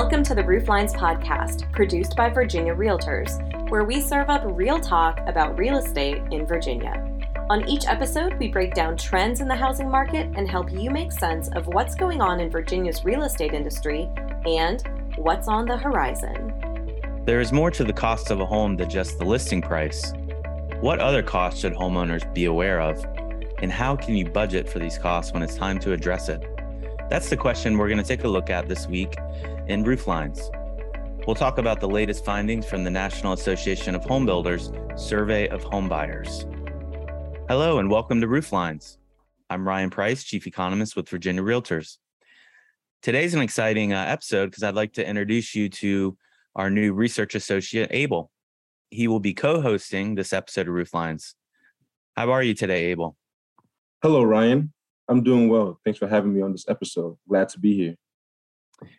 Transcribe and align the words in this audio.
Welcome 0.00 0.22
to 0.26 0.34
the 0.36 0.44
Rooflines 0.44 0.94
podcast, 0.94 1.72
produced 1.72 2.14
by 2.14 2.28
Virginia 2.28 2.72
Realtors, 2.72 3.68
where 3.68 3.82
we 3.82 4.00
serve 4.00 4.30
up 4.30 4.42
real 4.44 4.78
talk 4.78 5.18
about 5.26 5.58
real 5.58 5.76
estate 5.76 6.22
in 6.30 6.46
Virginia. 6.46 7.04
On 7.50 7.68
each 7.68 7.84
episode, 7.84 8.38
we 8.38 8.46
break 8.46 8.74
down 8.74 8.96
trends 8.96 9.40
in 9.40 9.48
the 9.48 9.56
housing 9.56 9.90
market 9.90 10.28
and 10.36 10.48
help 10.48 10.70
you 10.70 10.88
make 10.88 11.10
sense 11.10 11.48
of 11.48 11.66
what's 11.66 11.96
going 11.96 12.20
on 12.20 12.38
in 12.38 12.48
Virginia's 12.48 13.04
real 13.04 13.24
estate 13.24 13.54
industry 13.54 14.08
and 14.46 14.84
what's 15.16 15.48
on 15.48 15.66
the 15.66 15.76
horizon. 15.76 16.54
There 17.24 17.40
is 17.40 17.52
more 17.52 17.72
to 17.72 17.82
the 17.82 17.92
cost 17.92 18.30
of 18.30 18.38
a 18.38 18.46
home 18.46 18.76
than 18.76 18.88
just 18.88 19.18
the 19.18 19.24
listing 19.24 19.60
price. 19.60 20.12
What 20.80 21.00
other 21.00 21.24
costs 21.24 21.58
should 21.58 21.74
homeowners 21.74 22.32
be 22.32 22.44
aware 22.44 22.80
of? 22.80 23.04
And 23.58 23.72
how 23.72 23.96
can 23.96 24.14
you 24.14 24.26
budget 24.26 24.68
for 24.68 24.78
these 24.78 24.96
costs 24.96 25.32
when 25.32 25.42
it's 25.42 25.56
time 25.56 25.80
to 25.80 25.92
address 25.92 26.28
it? 26.28 26.46
That's 27.10 27.30
the 27.30 27.36
question 27.36 27.76
we're 27.76 27.88
going 27.88 27.98
to 27.98 28.04
take 28.04 28.22
a 28.22 28.28
look 28.28 28.48
at 28.48 28.68
this 28.68 28.86
week 28.86 29.16
in 29.68 29.84
Rooflines. 29.84 30.48
We'll 31.26 31.36
talk 31.36 31.58
about 31.58 31.78
the 31.78 31.88
latest 31.88 32.24
findings 32.24 32.64
from 32.64 32.84
the 32.84 32.90
National 32.90 33.34
Association 33.34 33.94
of 33.94 34.02
Home 34.04 34.24
Builders 34.24 34.72
Survey 34.96 35.46
of 35.48 35.62
Home 35.64 35.88
Buyers. 35.90 36.46
Hello, 37.48 37.78
and 37.78 37.90
welcome 37.90 38.20
to 38.22 38.26
Rooflines. 38.26 38.96
I'm 39.50 39.68
Ryan 39.68 39.90
Price, 39.90 40.24
Chief 40.24 40.46
Economist 40.46 40.96
with 40.96 41.08
Virginia 41.08 41.42
Realtors. 41.42 41.98
Today's 43.02 43.34
an 43.34 43.42
exciting 43.42 43.92
uh, 43.92 44.06
episode 44.08 44.46
because 44.46 44.62
I'd 44.62 44.74
like 44.74 44.94
to 44.94 45.06
introduce 45.06 45.54
you 45.54 45.68
to 45.68 46.16
our 46.56 46.70
new 46.70 46.94
research 46.94 47.34
associate, 47.34 47.90
Abel. 47.92 48.30
He 48.90 49.06
will 49.06 49.20
be 49.20 49.34
co 49.34 49.60
hosting 49.60 50.14
this 50.14 50.32
episode 50.32 50.66
of 50.66 50.74
Rooflines. 50.74 51.34
How 52.16 52.30
are 52.30 52.42
you 52.42 52.54
today, 52.54 52.86
Abel? 52.86 53.16
Hello, 54.02 54.22
Ryan. 54.22 54.72
I'm 55.08 55.22
doing 55.22 55.50
well. 55.50 55.78
Thanks 55.84 55.98
for 55.98 56.08
having 56.08 56.34
me 56.34 56.40
on 56.40 56.52
this 56.52 56.64
episode. 56.68 57.18
Glad 57.28 57.50
to 57.50 57.60
be 57.60 57.76
here. 57.76 57.96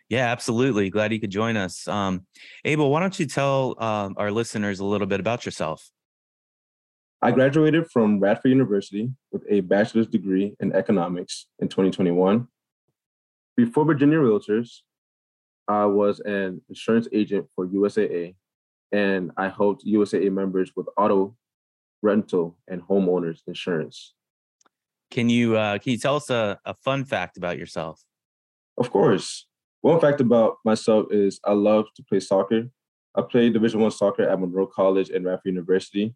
Yeah, 0.08 0.30
absolutely. 0.30 0.90
Glad 0.90 1.12
you 1.12 1.20
could 1.20 1.30
join 1.30 1.56
us. 1.56 1.88
Um, 1.88 2.26
Abel, 2.64 2.90
why 2.90 3.00
don't 3.00 3.18
you 3.18 3.26
tell 3.26 3.76
uh, 3.78 4.10
our 4.16 4.30
listeners 4.30 4.80
a 4.80 4.84
little 4.84 5.06
bit 5.06 5.20
about 5.20 5.44
yourself? 5.44 5.90
I 7.22 7.32
graduated 7.32 7.90
from 7.90 8.18
Radford 8.18 8.50
University 8.50 9.10
with 9.30 9.42
a 9.50 9.60
bachelor's 9.60 10.06
degree 10.06 10.56
in 10.58 10.72
economics 10.74 11.46
in 11.58 11.68
2021. 11.68 12.48
Before 13.56 13.84
Virginia 13.84 14.18
Realtors, 14.18 14.78
I 15.68 15.84
was 15.84 16.20
an 16.20 16.62
insurance 16.70 17.08
agent 17.12 17.46
for 17.54 17.66
USAA, 17.66 18.36
and 18.90 19.32
I 19.36 19.50
helped 19.50 19.84
USAA 19.84 20.32
members 20.32 20.72
with 20.74 20.86
auto, 20.96 21.36
rental, 22.02 22.56
and 22.68 22.80
homeowners 22.82 23.40
insurance. 23.46 24.14
Can 25.10 25.28
you 25.28 25.56
uh, 25.56 25.78
can 25.78 25.92
you 25.92 25.98
tell 25.98 26.16
us 26.16 26.30
a, 26.30 26.58
a 26.64 26.74
fun 26.74 27.04
fact 27.04 27.36
about 27.36 27.58
yourself? 27.58 28.02
Of 28.78 28.90
course. 28.90 29.46
One 29.82 30.00
fact 30.00 30.20
about 30.20 30.56
myself 30.64 31.06
is 31.10 31.40
I 31.44 31.52
love 31.52 31.86
to 31.96 32.02
play 32.02 32.20
soccer. 32.20 32.68
I 33.14 33.22
played 33.22 33.54
Division 33.54 33.80
One 33.80 33.90
soccer 33.90 34.22
at 34.22 34.38
Monroe 34.38 34.66
College 34.66 35.10
and 35.10 35.24
Radford 35.24 35.46
University, 35.46 36.14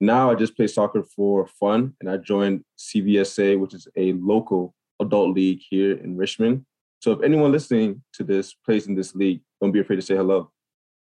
now 0.00 0.30
I 0.30 0.34
just 0.34 0.56
play 0.56 0.66
soccer 0.66 1.02
for 1.02 1.46
fun, 1.46 1.94
and 2.00 2.10
I 2.10 2.16
joined 2.16 2.64
CVSA, 2.78 3.58
which 3.58 3.74
is 3.74 3.86
a 3.96 4.14
local 4.14 4.74
adult 4.98 5.34
league 5.34 5.60
here 5.68 5.92
in 5.92 6.16
Richmond. 6.16 6.64
So 7.00 7.12
if 7.12 7.22
anyone 7.22 7.52
listening 7.52 8.02
to 8.14 8.24
this 8.24 8.54
plays 8.54 8.86
in 8.86 8.94
this 8.94 9.14
league, 9.14 9.42
don't 9.60 9.72
be 9.72 9.80
afraid 9.80 9.96
to 9.96 10.02
say 10.02 10.16
hello. 10.16 10.50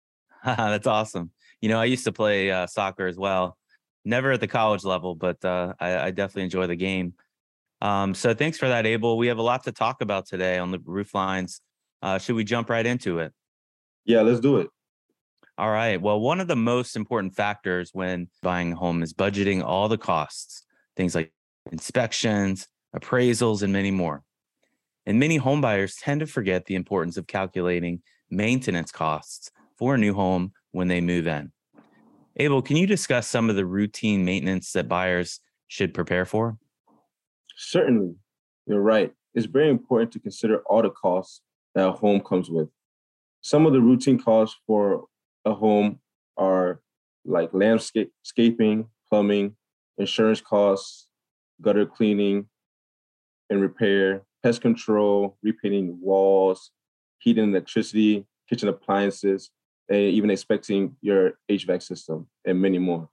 That's 0.45 0.87
awesome. 0.87 1.31
You 1.63 1.71
know, 1.71 1.81
I 1.81 1.87
used 1.87 2.05
to 2.05 2.13
play 2.13 2.51
uh, 2.51 2.67
soccer 2.67 3.07
as 3.07 3.17
well. 3.17 3.57
Never 4.05 4.33
at 4.33 4.41
the 4.41 4.49
college 4.49 4.85
level, 4.85 5.15
but 5.15 5.43
uh, 5.43 5.73
I, 5.81 6.07
I, 6.07 6.11
definitely 6.11 6.43
enjoy 6.43 6.67
the 6.67 6.77
game. 6.77 7.15
Um, 7.81 8.15
so 8.15 8.35
thanks 8.35 8.59
for 8.59 8.69
that, 8.69 8.85
Abel. 8.85 9.17
We 9.17 9.29
have 9.29 9.39
a 9.39 9.43
lot 9.43 9.65
to 9.65 9.73
talk 9.73 10.03
about 10.03 10.27
today 10.27 10.59
on 10.59 10.73
the 10.73 10.79
Rooflines. 10.79 11.61
Uh, 12.03 12.19
should 12.19 12.37
we 12.37 12.45
jump 12.45 12.69
right 12.69 12.85
into 12.85 13.19
it? 13.21 13.33
Yeah, 14.05 14.23
let's 14.23 14.41
do 14.41 14.59
it. 14.59 14.69
All 15.57 15.71
right. 15.71 16.01
Well, 16.01 16.21
one 16.21 16.41
of 16.41 16.49
the 16.49 16.57
most 16.57 16.97
important 16.97 17.37
factors 17.37 17.91
when 17.93 18.29
buying 18.43 18.73
a 18.73 18.77
home 18.77 19.03
is 19.03 19.13
budgeting 19.13 19.63
all 19.63 19.89
the 19.89 19.99
costs, 19.99 20.65
things 20.97 21.15
like 21.15 21.33
inspections, 21.71 22.67
appraisals, 22.97 23.63
and 23.63 23.73
many 23.73 23.91
more. 23.91 24.25
And 25.07 25.21
many 25.21 25.39
homebuyers 25.39 25.95
tend 26.01 26.21
to 26.21 26.27
forget 26.27 26.67
the 26.67 26.75
importance 26.75 27.17
of 27.17 27.27
calculating 27.27 28.03
maintenance 28.31 28.91
costs 28.91 29.51
for 29.77 29.95
a 29.95 29.99
new 29.99 30.15
home 30.15 30.53
when 30.73 30.89
they 30.89 31.01
move 31.01 31.27
in. 31.27 31.53
Abel, 32.37 32.63
can 32.63 32.77
you 32.77 32.87
discuss 32.87 33.29
some 33.29 33.51
of 33.51 33.57
the 33.57 33.67
routine 33.67 34.25
maintenance 34.25 34.73
that 34.73 34.89
buyers 34.89 35.41
should 35.69 35.93
prepare 35.93 36.25
for? 36.25 36.57
Certainly. 37.57 38.15
You're 38.67 38.81
right. 38.81 39.13
It's 39.35 39.47
very 39.47 39.69
important 39.69 40.13
to 40.13 40.19
consider 40.19 40.63
all 40.67 40.83
the 40.83 40.91
costs 40.91 41.43
that 41.75 41.89
a 41.89 41.93
home 41.93 42.21
comes 42.21 42.51
with. 42.51 42.69
Some 43.41 43.67
of 43.67 43.73
the 43.73 43.81
routine 43.81 44.19
costs 44.19 44.57
for 44.67 45.07
a 45.45 45.55
home 45.55 46.01
are 46.37 46.81
like 47.25 47.51
landscaping, 47.53 48.87
plumbing, 49.09 49.57
insurance 49.99 50.41
costs, 50.41 51.09
gutter 51.61 51.87
cleaning 51.87 52.47
and 53.51 53.61
repair, 53.61 54.23
pest 54.43 54.61
control, 54.61 55.37
repainting 55.43 55.99
walls, 56.01 56.71
heating 57.19 57.45
and 57.45 57.53
electricity, 57.55 58.27
kitchen 58.49 58.69
appliances, 58.69 59.51
and 59.89 59.99
even 59.99 60.31
inspecting 60.31 60.97
your 61.01 61.39
HVAC 61.51 61.83
system 61.83 62.27
and 62.45 62.61
many 62.61 62.79
more. 62.79 63.09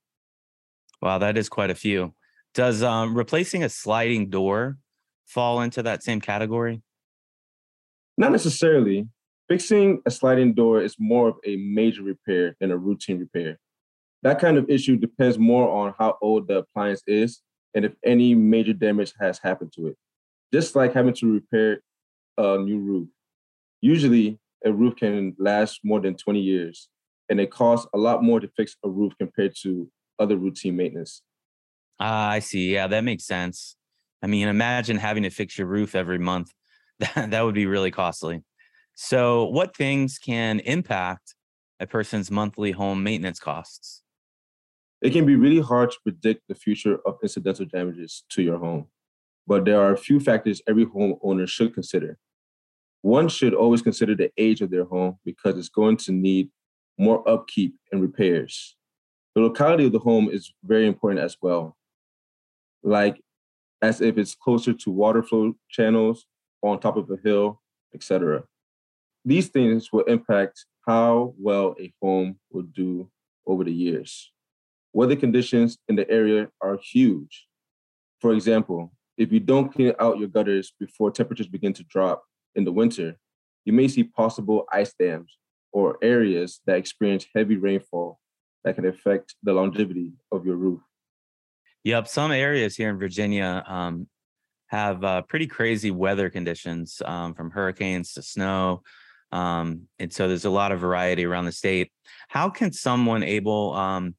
Wow, 1.01 1.17
that 1.19 1.37
is 1.37 1.49
quite 1.49 1.69
a 1.69 1.75
few. 1.75 2.13
Does 2.53 2.83
um, 2.83 3.15
replacing 3.15 3.63
a 3.63 3.69
sliding 3.69 4.29
door 4.29 4.77
fall 5.25 5.61
into 5.61 5.83
that 5.83 6.03
same 6.03 6.19
category? 6.19 6.81
Not 8.19 8.33
necessarily. 8.33 9.07
Fixing 9.47 10.01
a 10.05 10.11
sliding 10.11 10.53
door 10.53 10.81
is 10.81 10.97
more 10.99 11.29
of 11.29 11.37
a 11.45 11.55
major 11.55 12.03
repair 12.03 12.55
than 12.59 12.69
a 12.69 12.77
routine 12.77 13.17
repair. 13.17 13.57
That 14.23 14.39
kind 14.39 14.57
of 14.57 14.69
issue 14.69 14.97
depends 14.97 15.39
more 15.39 15.69
on 15.69 15.95
how 15.97 16.17
old 16.21 16.49
the 16.49 16.57
appliance 16.57 17.01
is 17.07 17.41
and 17.73 17.85
if 17.85 17.93
any 18.05 18.35
major 18.35 18.73
damage 18.73 19.13
has 19.21 19.39
happened 19.39 19.71
to 19.77 19.87
it. 19.87 19.95
Just 20.53 20.75
like 20.75 20.93
having 20.93 21.13
to 21.13 21.33
repair 21.33 21.79
a 22.37 22.57
new 22.57 22.79
roof. 22.79 23.07
Usually, 23.79 24.37
a 24.65 24.73
roof 24.73 24.97
can 24.97 25.33
last 25.39 25.79
more 25.85 26.01
than 26.01 26.15
20 26.15 26.41
years, 26.41 26.89
and 27.29 27.39
it 27.39 27.49
costs 27.49 27.87
a 27.93 27.97
lot 27.97 28.21
more 28.21 28.41
to 28.41 28.49
fix 28.57 28.75
a 28.83 28.89
roof 28.89 29.13
compared 29.17 29.55
to 29.61 29.89
other 30.19 30.35
routine 30.35 30.75
maintenance. 30.75 31.21
Ah, 32.01 32.31
I 32.31 32.39
see. 32.39 32.73
Yeah, 32.73 32.87
that 32.87 33.05
makes 33.05 33.25
sense. 33.25 33.77
I 34.21 34.27
mean, 34.27 34.49
imagine 34.49 34.97
having 34.97 35.23
to 35.23 35.29
fix 35.29 35.57
your 35.57 35.67
roof 35.67 35.95
every 35.95 36.19
month. 36.19 36.51
That, 37.15 37.41
would 37.43 37.55
be 37.55 37.65
really 37.65 37.91
costly. 37.91 38.43
So, 38.95 39.45
what 39.45 39.75
things 39.75 40.17
can 40.17 40.59
impact 40.59 41.35
a 41.79 41.87
person's 41.87 42.29
monthly 42.29 42.71
home 42.71 43.03
maintenance 43.03 43.39
costs? 43.39 44.03
It 45.01 45.11
can 45.11 45.25
be 45.25 45.37
really 45.37 45.61
hard 45.61 45.91
to 45.91 45.97
predict 46.03 46.43
the 46.49 46.55
future 46.55 46.99
of 47.05 47.17
incidental 47.23 47.65
damages 47.65 48.25
to 48.31 48.41
your 48.41 48.57
home, 48.57 48.87
but 49.47 49.63
there 49.63 49.81
are 49.81 49.93
a 49.93 49.97
few 49.97 50.19
factors 50.19 50.61
every 50.67 50.85
homeowner 50.85 51.47
should 51.47 51.73
consider. 51.73 52.17
One 53.01 53.29
should 53.29 53.53
always 53.53 53.81
consider 53.81 54.13
the 54.13 54.29
age 54.37 54.59
of 54.59 54.71
their 54.71 54.83
home 54.83 55.19
because 55.23 55.57
it's 55.57 55.69
going 55.69 55.95
to 55.97 56.11
need 56.11 56.49
more 56.97 57.27
upkeep 57.27 57.75
and 57.93 58.01
repairs. 58.01 58.75
The 59.35 59.41
locality 59.41 59.85
of 59.85 59.93
the 59.93 59.99
home 59.99 60.29
is 60.29 60.53
very 60.65 60.85
important 60.85 61.23
as 61.23 61.37
well, 61.41 61.77
like 62.83 63.21
as 63.81 64.01
if 64.01 64.17
it's 64.17 64.35
closer 64.35 64.73
to 64.73 64.91
water 64.91 65.23
flow 65.23 65.53
channels, 65.69 66.25
on 66.61 66.79
top 66.79 66.97
of 66.97 67.09
a 67.09 67.17
hill, 67.23 67.61
etc. 67.93 68.43
These 69.25 69.49
things 69.49 69.91
will 69.91 70.03
impact 70.03 70.65
how 70.87 71.33
well 71.37 71.75
a 71.79 71.93
home 72.01 72.39
will 72.51 72.63
do 72.63 73.09
over 73.45 73.63
the 73.63 73.73
years. 73.73 74.31
Weather 74.93 75.15
conditions 75.15 75.77
in 75.87 75.95
the 75.95 76.09
area 76.09 76.49
are 76.61 76.79
huge. 76.81 77.47
For 78.19 78.33
example, 78.33 78.91
if 79.17 79.31
you 79.31 79.39
don't 79.39 79.71
clean 79.71 79.93
out 79.99 80.17
your 80.17 80.29
gutters 80.29 80.73
before 80.79 81.11
temperatures 81.11 81.47
begin 81.47 81.73
to 81.73 81.83
drop 81.83 82.23
in 82.55 82.63
the 82.63 82.71
winter, 82.71 83.17
you 83.65 83.73
may 83.73 83.87
see 83.87 84.03
possible 84.03 84.65
ice 84.71 84.93
dams 84.99 85.37
or 85.71 85.97
areas 86.01 86.61
that 86.65 86.77
experience 86.77 87.25
heavy 87.35 87.57
rainfall 87.57 88.19
that 88.63 88.75
can 88.75 88.85
affect 88.85 89.35
the 89.43 89.53
longevity 89.53 90.13
of 90.31 90.45
your 90.45 90.55
roof. 90.55 90.81
Yep, 91.83 92.07
some 92.07 92.31
areas 92.31 92.75
here 92.75 92.89
in 92.89 92.97
Virginia 92.97 93.63
um, 93.67 94.07
have 94.69 95.03
uh, 95.03 95.21
pretty 95.23 95.47
crazy 95.47 95.91
weather 95.91 96.29
conditions 96.29 97.01
um, 97.05 97.33
from 97.33 97.51
hurricanes 97.51 98.13
to 98.13 98.21
snow 98.21 98.81
um, 99.31 99.87
and 99.99 100.11
so 100.11 100.27
there's 100.27 100.45
a 100.45 100.49
lot 100.49 100.71
of 100.71 100.79
variety 100.79 101.25
around 101.25 101.45
the 101.45 101.51
state. 101.51 101.91
How 102.27 102.49
can 102.49 102.71
someone 102.71 103.23
Abel 103.23 103.73
um, 103.73 104.15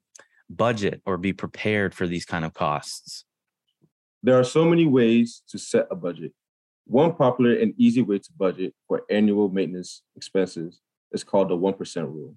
budget 0.48 1.02
or 1.04 1.16
be 1.16 1.32
prepared 1.32 1.94
for 1.94 2.06
these 2.06 2.24
kind 2.24 2.44
of 2.44 2.54
costs? 2.54 3.24
There 4.22 4.38
are 4.38 4.44
so 4.44 4.64
many 4.64 4.86
ways 4.86 5.42
to 5.48 5.58
set 5.58 5.86
a 5.90 5.96
budget. 5.96 6.32
One 6.86 7.14
popular 7.14 7.54
and 7.54 7.74
easy 7.76 8.02
way 8.02 8.18
to 8.18 8.32
budget 8.36 8.74
for 8.86 9.02
annual 9.10 9.48
maintenance 9.48 10.02
expenses 10.16 10.80
is 11.12 11.24
called 11.24 11.48
the 11.48 11.56
1% 11.56 12.04
rule. 12.06 12.36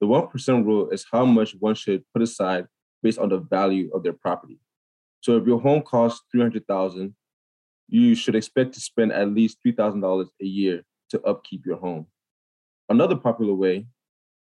The 0.00 0.06
1% 0.06 0.64
rule 0.64 0.88
is 0.90 1.04
how 1.10 1.24
much 1.26 1.54
one 1.58 1.74
should 1.74 2.04
put 2.12 2.22
aside 2.22 2.66
based 3.02 3.18
on 3.18 3.28
the 3.28 3.38
value 3.38 3.90
of 3.92 4.02
their 4.02 4.12
property. 4.12 4.58
So 5.20 5.36
if 5.36 5.46
your 5.46 5.60
home 5.60 5.82
costs 5.82 6.22
300,000, 6.32 7.14
you 7.90 8.14
should 8.14 8.36
expect 8.36 8.74
to 8.74 8.80
spend 8.80 9.12
at 9.12 9.28
least 9.30 9.58
$3,000 9.66 10.26
a 10.40 10.44
year 10.44 10.82
to 11.10 11.20
upkeep 11.22 11.66
your 11.66 11.76
home. 11.76 12.06
Another 12.88 13.16
popular 13.16 13.54
way 13.54 13.86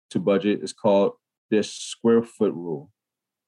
to 0.09 0.19
budget 0.19 0.63
is 0.63 0.73
called 0.73 1.13
the 1.51 1.61
square 1.63 2.23
foot 2.23 2.53
rule. 2.53 2.91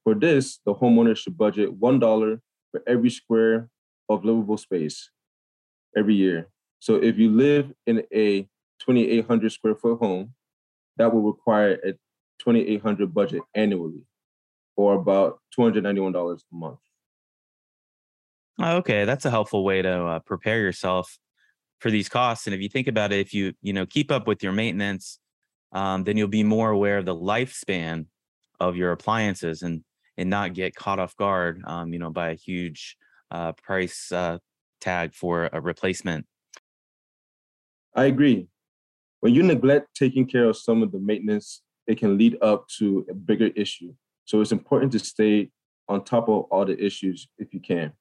For 0.04 0.14
this, 0.14 0.60
the 0.66 0.74
homeowner 0.74 1.18
should 1.18 1.38
budget 1.38 1.80
$1 1.80 2.40
for 2.72 2.84
every 2.88 3.10
square 3.10 3.70
of 4.08 4.24
livable 4.24 4.58
space 4.58 5.10
every 5.98 6.16
year. 6.16 6.50
So 6.80 6.96
if 6.96 7.18
you 7.18 7.32
live 7.32 7.74
in 7.86 8.04
a 8.14 8.44
2,800 8.80 9.52
square 9.52 9.76
foot 9.76 10.00
home, 10.00 10.34
that 10.98 11.14
will 11.14 11.24
require 11.24 11.74
a 11.84 11.94
2,800 12.40 13.14
budget 13.14 13.42
annually, 13.56 14.04
or 14.76 14.94
about 14.94 15.40
$291 15.58 16.36
a 16.36 16.56
month. 16.56 16.80
Okay, 18.62 19.06
that's 19.06 19.26
a 19.26 19.30
helpful 19.30 19.64
way 19.64 19.82
to 19.82 20.06
uh, 20.06 20.20
prepare 20.20 20.60
yourself 20.60 21.18
for 21.80 21.92
these 21.92 22.10
costs. 22.10 22.48
And 22.48 22.56
if 22.56 22.62
you 22.62 22.70
think 22.70 22.88
about 22.88 23.12
it, 23.12 23.20
if 23.20 23.34
you 23.34 23.54
you 23.62 23.74
know 23.74 23.86
keep 23.86 24.12
up 24.12 24.28
with 24.28 24.42
your 24.42 24.52
maintenance, 24.52 25.20
um, 25.72 26.04
then 26.04 26.18
you'll 26.18 26.28
be 26.28 26.44
more 26.44 26.72
aware 26.72 26.98
of 26.98 27.06
the 27.06 27.16
lifespan 27.16 28.08
of 28.60 28.76
your 28.76 28.92
appliances 28.92 29.62
and 29.62 29.84
and 30.18 30.30
not 30.30 30.54
get 30.54 30.76
caught 30.76 31.00
off 31.00 31.16
guard, 31.18 31.62
um, 31.66 31.94
you 31.94 32.00
know, 32.00 32.10
by 32.10 32.30
a 32.30 32.34
huge 32.34 32.98
uh, 33.30 33.52
price 33.52 34.12
uh, 34.12 34.40
tag 34.82 35.14
for 35.14 35.50
a 35.54 35.62
replacement. 35.62 36.26
I 37.96 38.06
agree. 38.06 38.48
When 39.20 39.34
you 39.34 39.44
neglect 39.44 39.96
taking 39.96 40.26
care 40.26 40.46
of 40.46 40.58
some 40.58 40.82
of 40.82 40.92
the 40.92 41.00
maintenance, 41.00 41.62
it 41.86 41.98
can 41.98 42.18
lead 42.18 42.38
up 42.42 42.68
to 42.80 43.06
a 43.10 43.14
bigger 43.14 43.48
issue. 43.56 43.94
So 44.26 44.42
it's 44.42 44.52
important 44.52 44.92
to 44.94 45.00
stay 45.00 45.52
on 45.88 46.04
top 46.04 46.28
of 46.30 46.46
all 46.52 46.66
the 46.66 46.84
issues 46.84 47.28
if 47.38 47.54
you 47.54 47.60
can. 47.60 47.94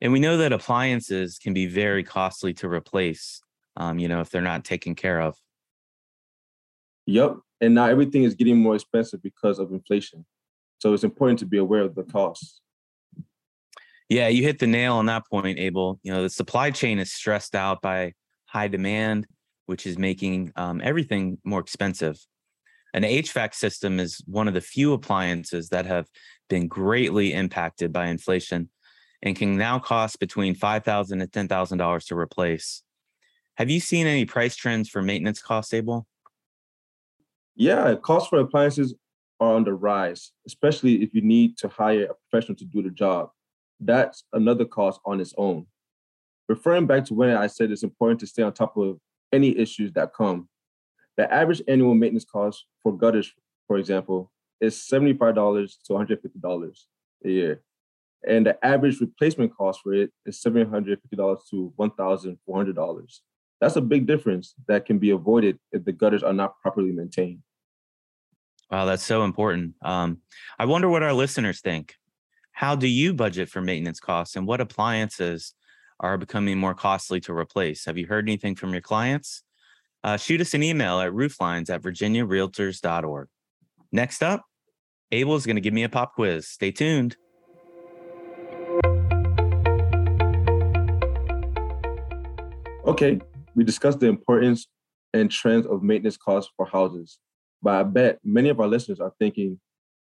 And 0.00 0.12
we 0.12 0.20
know 0.20 0.36
that 0.36 0.52
appliances 0.52 1.38
can 1.38 1.54
be 1.54 1.66
very 1.66 2.04
costly 2.04 2.54
to 2.54 2.68
replace, 2.68 3.40
um, 3.76 3.98
you 3.98 4.08
know, 4.08 4.20
if 4.20 4.30
they're 4.30 4.40
not 4.40 4.64
taken 4.64 4.94
care 4.94 5.20
of. 5.20 5.36
Yep. 7.06 7.38
And 7.60 7.74
now 7.74 7.86
everything 7.86 8.22
is 8.22 8.34
getting 8.34 8.60
more 8.60 8.76
expensive 8.76 9.22
because 9.22 9.58
of 9.58 9.72
inflation. 9.72 10.24
So 10.78 10.92
it's 10.92 11.04
important 11.04 11.40
to 11.40 11.46
be 11.46 11.58
aware 11.58 11.82
of 11.82 11.94
the 11.94 12.04
costs. 12.04 12.60
Yeah, 14.08 14.28
you 14.28 14.42
hit 14.42 14.58
the 14.58 14.66
nail 14.66 14.94
on 14.94 15.06
that 15.06 15.24
point, 15.28 15.58
Abel. 15.58 15.98
You 16.02 16.12
know, 16.12 16.22
the 16.22 16.30
supply 16.30 16.70
chain 16.70 16.98
is 16.98 17.12
stressed 17.12 17.54
out 17.54 17.82
by 17.82 18.12
high 18.46 18.68
demand, 18.68 19.26
which 19.66 19.86
is 19.86 19.98
making 19.98 20.52
um, 20.56 20.80
everything 20.82 21.38
more 21.44 21.60
expensive. 21.60 22.18
An 22.94 23.02
HVAC 23.02 23.54
system 23.54 24.00
is 24.00 24.22
one 24.26 24.48
of 24.48 24.54
the 24.54 24.62
few 24.62 24.94
appliances 24.94 25.68
that 25.70 25.84
have 25.84 26.06
been 26.48 26.68
greatly 26.68 27.34
impacted 27.34 27.92
by 27.92 28.06
inflation 28.06 28.70
and 29.22 29.36
can 29.36 29.56
now 29.56 29.78
cost 29.78 30.20
between 30.20 30.54
$5,000 30.54 31.12
and 31.12 31.22
$10,000 31.22 32.06
to 32.06 32.16
replace. 32.16 32.82
Have 33.56 33.70
you 33.70 33.80
seen 33.80 34.06
any 34.06 34.24
price 34.24 34.54
trends 34.54 34.88
for 34.88 35.02
maintenance 35.02 35.42
costs, 35.42 35.74
Abel? 35.74 36.06
Yeah, 37.56 37.94
costs 37.96 38.28
for 38.28 38.38
appliances 38.38 38.94
are 39.40 39.54
on 39.54 39.64
the 39.64 39.74
rise, 39.74 40.32
especially 40.46 41.02
if 41.02 41.12
you 41.12 41.22
need 41.22 41.58
to 41.58 41.68
hire 41.68 42.04
a 42.04 42.14
professional 42.14 42.56
to 42.56 42.64
do 42.64 42.82
the 42.82 42.90
job. 42.90 43.30
That's 43.80 44.24
another 44.32 44.64
cost 44.64 45.00
on 45.04 45.20
its 45.20 45.34
own. 45.36 45.66
Referring 46.48 46.86
back 46.86 47.04
to 47.06 47.14
when 47.14 47.36
I 47.36 47.48
said 47.48 47.70
it's 47.70 47.82
important 47.82 48.20
to 48.20 48.26
stay 48.26 48.42
on 48.42 48.52
top 48.52 48.76
of 48.76 48.98
any 49.32 49.56
issues 49.58 49.92
that 49.92 50.14
come, 50.14 50.48
the 51.16 51.32
average 51.32 51.62
annual 51.66 51.94
maintenance 51.94 52.24
cost 52.24 52.64
for 52.82 52.96
gutters, 52.96 53.32
for 53.66 53.76
example, 53.78 54.30
is 54.60 54.76
$75 54.76 55.72
to 55.84 55.92
$150 55.92 56.78
a 57.24 57.28
year 57.28 57.62
and 58.26 58.46
the 58.46 58.64
average 58.64 59.00
replacement 59.00 59.54
cost 59.56 59.80
for 59.82 59.94
it 59.94 60.10
is 60.26 60.42
$750 60.42 60.96
to 61.50 61.72
$1,400. 61.78 63.20
That's 63.60 63.76
a 63.76 63.80
big 63.80 64.06
difference 64.06 64.54
that 64.66 64.86
can 64.86 64.98
be 64.98 65.10
avoided 65.10 65.58
if 65.72 65.84
the 65.84 65.92
gutters 65.92 66.22
are 66.22 66.32
not 66.32 66.60
properly 66.60 66.92
maintained. 66.92 67.40
Wow, 68.70 68.84
that's 68.84 69.02
so 69.02 69.24
important. 69.24 69.74
Um, 69.82 70.18
I 70.58 70.66
wonder 70.66 70.88
what 70.88 71.02
our 71.02 71.12
listeners 71.12 71.60
think. 71.60 71.94
How 72.52 72.74
do 72.74 72.86
you 72.86 73.14
budget 73.14 73.48
for 73.48 73.60
maintenance 73.60 74.00
costs 74.00 74.36
and 74.36 74.46
what 74.46 74.60
appliances 74.60 75.54
are 76.00 76.18
becoming 76.18 76.58
more 76.58 76.74
costly 76.74 77.20
to 77.20 77.32
replace? 77.32 77.84
Have 77.86 77.96
you 77.98 78.06
heard 78.06 78.28
anything 78.28 78.54
from 78.54 78.72
your 78.72 78.82
clients? 78.82 79.42
Uh, 80.04 80.16
shoot 80.16 80.40
us 80.40 80.54
an 80.54 80.62
email 80.62 81.00
at 81.00 81.12
rooflines 81.12 81.70
at 81.70 81.82
virginiarealtors.org. 81.82 83.28
Next 83.90 84.22
up, 84.22 84.44
Abel 85.10 85.34
is 85.34 85.46
going 85.46 85.56
to 85.56 85.62
give 85.62 85.72
me 85.72 85.84
a 85.84 85.88
pop 85.88 86.14
quiz. 86.14 86.48
Stay 86.48 86.70
tuned. 86.70 87.16
Okay, 92.88 93.20
we 93.54 93.64
discussed 93.64 94.00
the 94.00 94.06
importance 94.06 94.66
and 95.12 95.30
trends 95.30 95.66
of 95.66 95.82
maintenance 95.82 96.16
costs 96.16 96.50
for 96.56 96.64
houses. 96.64 97.18
But 97.60 97.74
I 97.74 97.82
bet 97.82 98.18
many 98.24 98.48
of 98.48 98.60
our 98.60 98.66
listeners 98.66 98.98
are 98.98 99.12
thinking, 99.18 99.60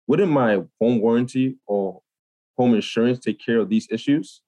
wouldn't 0.08 0.32
my 0.32 0.64
home 0.80 1.00
warranty 1.00 1.58
or 1.68 2.02
home 2.58 2.74
insurance 2.74 3.20
take 3.20 3.40
care 3.40 3.60
of 3.60 3.70
these 3.70 3.88
issues? 3.92 4.42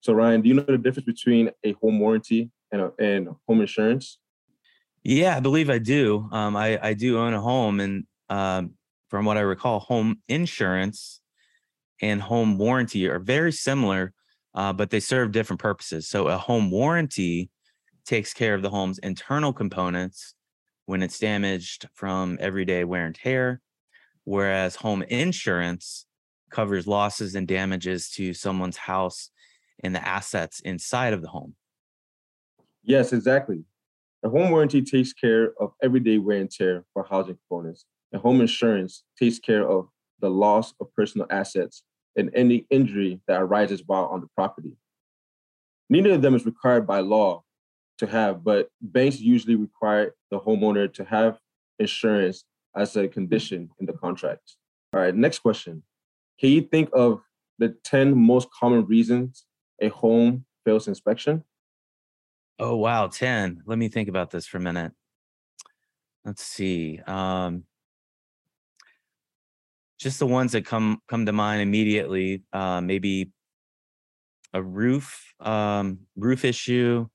So, 0.00 0.14
Ryan, 0.14 0.40
do 0.40 0.48
you 0.48 0.54
know 0.54 0.62
the 0.62 0.78
difference 0.78 1.04
between 1.04 1.50
a 1.62 1.72
home 1.72 2.00
warranty 2.00 2.50
and, 2.72 2.80
a, 2.80 2.92
and 2.98 3.28
home 3.46 3.60
insurance? 3.60 4.18
Yeah, 5.04 5.36
I 5.36 5.40
believe 5.40 5.68
I 5.68 5.78
do. 5.78 6.30
Um, 6.32 6.56
I, 6.56 6.78
I 6.82 6.94
do 6.94 7.18
own 7.18 7.34
a 7.34 7.42
home, 7.42 7.80
and 7.80 8.04
um, 8.30 8.72
from 9.10 9.26
what 9.26 9.36
I 9.36 9.40
recall, 9.40 9.80
home 9.80 10.22
insurance 10.28 11.20
and 12.00 12.22
home 12.22 12.56
warranty 12.56 13.06
are 13.06 13.18
very 13.18 13.52
similar, 13.52 14.14
uh, 14.54 14.72
but 14.72 14.90
they 14.90 15.00
serve 15.00 15.32
different 15.32 15.60
purposes. 15.60 16.08
So 16.08 16.28
a 16.28 16.36
home 16.36 16.70
warranty 16.70 17.50
takes 18.04 18.32
care 18.32 18.54
of 18.54 18.62
the 18.62 18.70
home's 18.70 18.98
internal 18.98 19.52
components 19.52 20.34
when 20.86 21.02
it's 21.02 21.18
damaged 21.18 21.88
from 21.94 22.36
everyday 22.40 22.84
wear 22.84 23.06
and 23.06 23.14
tear, 23.14 23.60
whereas 24.24 24.76
home 24.76 25.02
insurance 25.02 26.06
covers 26.50 26.86
losses 26.86 27.34
and 27.34 27.46
damages 27.46 28.10
to 28.10 28.34
someone's 28.34 28.76
house 28.76 29.30
and 29.84 29.94
the 29.94 30.06
assets 30.06 30.60
inside 30.60 31.12
of 31.12 31.22
the 31.22 31.28
home. 31.28 31.54
Yes, 32.82 33.12
exactly. 33.12 33.62
A 34.24 34.28
home 34.28 34.50
warranty 34.50 34.82
takes 34.82 35.12
care 35.12 35.52
of 35.60 35.72
everyday 35.82 36.18
wear 36.18 36.38
and 36.38 36.50
tear 36.50 36.84
for 36.92 37.06
housing 37.08 37.38
components, 37.48 37.86
and 38.12 38.20
home 38.20 38.40
insurance 38.40 39.04
takes 39.18 39.38
care 39.38 39.66
of 39.66 39.88
the 40.20 40.28
loss 40.28 40.74
of 40.80 40.92
personal 40.94 41.26
assets 41.30 41.84
and 42.16 42.30
any 42.34 42.66
injury 42.70 43.20
that 43.26 43.40
arises 43.40 43.82
while 43.86 44.06
on 44.06 44.20
the 44.20 44.28
property. 44.34 44.72
Neither 45.88 46.12
of 46.12 46.22
them 46.22 46.34
is 46.34 46.46
required 46.46 46.86
by 46.86 47.00
law 47.00 47.42
to 47.98 48.06
have, 48.06 48.44
but 48.44 48.68
banks 48.80 49.20
usually 49.20 49.56
require 49.56 50.14
the 50.30 50.38
homeowner 50.38 50.92
to 50.94 51.04
have 51.04 51.38
insurance 51.78 52.44
as 52.76 52.96
a 52.96 53.08
condition 53.08 53.70
in 53.78 53.86
the 53.86 53.92
contract. 53.92 54.56
All 54.92 55.00
right, 55.00 55.14
next 55.14 55.40
question. 55.40 55.82
Can 56.38 56.50
you 56.50 56.62
think 56.62 56.90
of 56.92 57.22
the 57.58 57.76
10 57.84 58.16
most 58.16 58.48
common 58.50 58.86
reasons 58.86 59.44
a 59.80 59.88
home 59.88 60.44
fails 60.64 60.88
inspection? 60.88 61.44
Oh, 62.58 62.76
wow, 62.76 63.06
10. 63.06 63.62
Let 63.66 63.78
me 63.78 63.88
think 63.88 64.08
about 64.08 64.30
this 64.30 64.46
for 64.46 64.58
a 64.58 64.60
minute. 64.60 64.92
Let's 66.24 66.42
see. 66.42 67.00
Um, 67.06 67.64
just 70.00 70.18
the 70.18 70.26
ones 70.26 70.52
that 70.52 70.64
come 70.64 71.00
come 71.08 71.26
to 71.26 71.32
mind 71.32 71.60
immediately. 71.60 72.42
Uh, 72.52 72.80
maybe 72.80 73.30
a 74.54 74.62
roof 74.62 75.34
um, 75.38 76.00
roof 76.16 76.44
issue, 76.44 77.06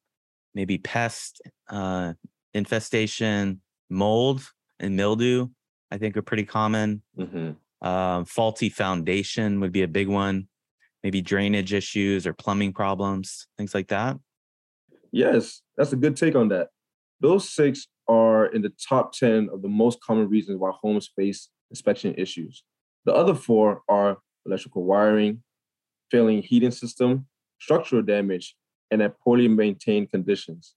maybe 0.53 0.77
pest 0.77 1.41
uh, 1.69 2.13
infestation, 2.53 3.61
mold 3.89 4.41
and 4.79 4.95
mildew. 4.95 5.47
I 5.91 5.97
think 5.97 6.15
are 6.15 6.21
pretty 6.21 6.45
common. 6.45 7.01
Mm-hmm. 7.17 7.51
Uh, 7.81 8.23
faulty 8.25 8.69
foundation 8.69 9.59
would 9.59 9.71
be 9.71 9.83
a 9.83 9.87
big 9.87 10.07
one. 10.07 10.47
Maybe 11.03 11.21
drainage 11.21 11.73
issues 11.73 12.25
or 12.25 12.33
plumbing 12.33 12.73
problems, 12.73 13.47
things 13.57 13.73
like 13.75 13.87
that. 13.89 14.17
Yes, 15.11 15.61
that's 15.77 15.93
a 15.93 15.95
good 15.95 16.17
take 16.17 16.35
on 16.35 16.49
that. 16.49 16.69
Those 17.19 17.49
six 17.49 17.87
are 18.07 18.47
in 18.47 18.61
the 18.61 18.73
top 18.89 19.13
10 19.13 19.49
of 19.51 19.61
the 19.61 19.67
most 19.67 20.01
common 20.01 20.27
reasons 20.27 20.57
why 20.57 20.71
homes 20.81 21.09
face 21.15 21.49
inspection 21.69 22.15
issues. 22.17 22.63
The 23.05 23.13
other 23.13 23.35
four 23.35 23.83
are 23.87 24.17
electrical 24.47 24.83
wiring, 24.83 25.43
failing 26.09 26.41
heating 26.41 26.71
system, 26.71 27.27
structural 27.59 28.01
damage, 28.01 28.55
and 28.89 28.99
at 28.99 29.19
poorly 29.19 29.47
maintained 29.47 30.09
conditions. 30.09 30.73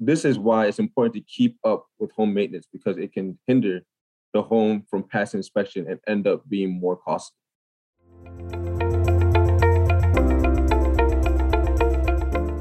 This 0.00 0.24
is 0.24 0.36
why 0.36 0.66
it's 0.66 0.80
important 0.80 1.14
to 1.14 1.20
keep 1.20 1.58
up 1.64 1.86
with 2.00 2.10
home 2.10 2.34
maintenance 2.34 2.66
because 2.72 2.98
it 2.98 3.12
can 3.12 3.38
hinder 3.46 3.82
the 4.34 4.42
home 4.42 4.84
from 4.90 5.04
passing 5.04 5.38
inspection 5.38 5.86
and 5.88 6.00
end 6.08 6.26
up 6.26 6.42
being 6.48 6.70
more 6.70 6.96
costly. 6.96 7.36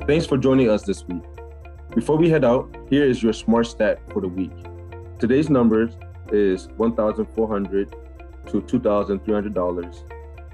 Thanks 0.05 0.27
for 0.27 0.37
joining 0.37 0.69
us 0.69 0.83
this 0.83 1.03
week. 1.07 1.23
Before 1.95 2.17
we 2.17 2.29
head 2.29 2.45
out, 2.45 2.75
here 2.91 3.05
is 3.05 3.23
your 3.23 3.33
smart 3.33 3.65
stat 3.65 4.01
for 4.13 4.21
the 4.21 4.27
week. 4.27 4.51
Today's 5.17 5.49
number 5.49 5.89
is 6.31 6.67
1,400 6.77 7.95
to 8.51 8.61
$2,300. 8.61 10.03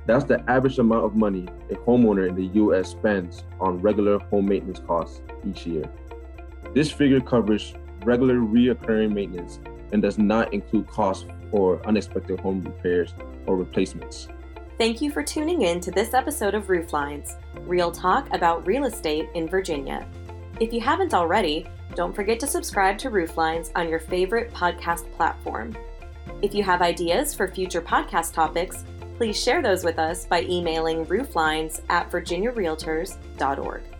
That's 0.05 0.25
the 0.25 0.43
average 0.49 0.77
amount 0.77 1.05
of 1.05 1.15
money 1.15 1.47
a 1.71 1.75
homeowner 1.75 2.29
in 2.29 2.35
the 2.35 2.45
US 2.61 2.91
spends 2.91 3.43
on 3.59 3.81
regular 3.81 4.19
home 4.19 4.47
maintenance 4.47 4.79
costs 4.79 5.21
each 5.47 5.65
year. 5.65 5.89
This 6.73 6.91
figure 6.91 7.21
covers 7.21 7.73
regular 8.03 8.35
reoccurring 8.35 9.13
maintenance 9.13 9.59
and 9.91 10.01
does 10.01 10.17
not 10.17 10.53
include 10.53 10.87
costs 10.87 11.25
for 11.49 11.85
unexpected 11.87 12.39
home 12.39 12.63
repairs 12.63 13.13
or 13.47 13.55
replacements. 13.55 14.27
Thank 14.77 15.01
you 15.01 15.09
for 15.09 15.23
tuning 15.23 15.61
in 15.61 15.79
to 15.79 15.91
this 15.91 16.13
episode 16.13 16.53
of 16.53 16.65
Rooflines, 16.65 17.35
real 17.61 17.91
talk 17.91 18.31
about 18.33 18.67
real 18.67 18.85
estate 18.85 19.29
in 19.33 19.47
Virginia. 19.47 20.05
If 20.59 20.73
you 20.73 20.81
haven't 20.81 21.13
already, 21.13 21.65
don't 21.95 22.13
forget 22.13 22.39
to 22.41 22.47
subscribe 22.47 22.97
to 22.99 23.09
Rooflines 23.09 23.71
on 23.75 23.87
your 23.87 23.99
favorite 23.99 24.51
podcast 24.51 25.09
platform. 25.13 25.75
If 26.41 26.53
you 26.53 26.63
have 26.63 26.81
ideas 26.81 27.33
for 27.33 27.47
future 27.47 27.81
podcast 27.81 28.33
topics, 28.33 28.83
please 29.17 29.41
share 29.41 29.61
those 29.61 29.83
with 29.83 29.99
us 29.99 30.25
by 30.25 30.43
emailing 30.43 31.05
rooflines 31.05 31.81
at 31.89 32.11
virginiarealtors.org. 32.11 33.94